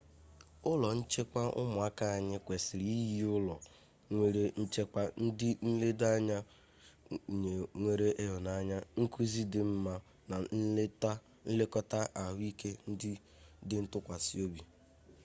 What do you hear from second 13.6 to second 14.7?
dị ntụkwasịobi